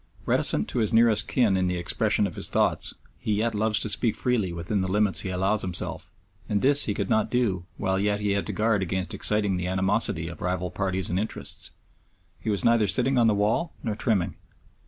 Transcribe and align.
Reticent 0.25 0.67
to 0.69 0.79
his 0.79 0.91
nearest 0.91 1.27
kin 1.27 1.55
in 1.55 1.67
the 1.67 1.77
expression 1.77 2.25
of 2.25 2.35
his 2.35 2.49
thoughts, 2.49 2.95
he 3.19 3.35
yet 3.35 3.53
loves 3.53 3.79
to 3.81 3.87
speak 3.87 4.15
freely 4.15 4.51
within 4.51 4.81
the 4.81 4.87
limits 4.91 5.19
he 5.19 5.29
allows 5.29 5.61
himself, 5.61 6.09
and 6.49 6.59
this 6.63 6.85
he 6.85 6.95
could 6.95 7.07
not 7.07 7.29
do 7.29 7.67
while 7.77 7.99
yet 7.99 8.19
he 8.19 8.31
had 8.31 8.47
to 8.47 8.51
guard 8.51 8.81
against 8.81 9.13
exciting 9.13 9.57
the 9.57 9.67
animosity 9.67 10.27
of 10.27 10.41
rival 10.41 10.71
parties 10.71 11.11
and 11.11 11.19
interests. 11.19 11.73
He 12.39 12.49
was 12.49 12.65
neither 12.65 12.87
sitting 12.87 13.19
on 13.19 13.27
the 13.27 13.35
wall 13.35 13.73
nor 13.83 13.93
trimming. 13.93 14.37